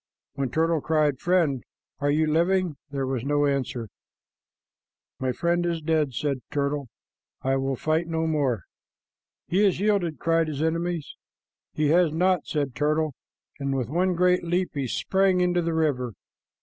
When 0.33 0.49
Turtle 0.49 0.81
cried, 0.81 1.19
"Friend, 1.19 1.63
are 1.99 2.09
you 2.09 2.25
living?" 2.25 2.75
there 2.89 3.05
was 3.05 3.23
no 3.23 3.45
answer. 3.45 3.87
"My 5.19 5.31
friend 5.31 5.63
is 5.63 5.79
dead," 5.79 6.15
said 6.15 6.41
Turtle. 6.49 6.87
"I 7.43 7.57
will 7.57 7.75
fight 7.75 8.07
no 8.07 8.25
more." 8.25 8.63
"He 9.47 9.63
has 9.63 9.79
yielded," 9.79 10.17
cried 10.17 10.47
his 10.47 10.63
enemies. 10.63 11.15
"He 11.73 11.89
has 11.89 12.11
not," 12.11 12.47
said 12.47 12.73
Turtle, 12.73 13.13
and 13.59 13.75
with 13.77 13.89
one 13.89 14.15
great 14.15 14.43
leap 14.43 14.71
he 14.73 14.87
sprang 14.87 15.39
into 15.39 15.61
the 15.61 15.75
river. 15.75 16.13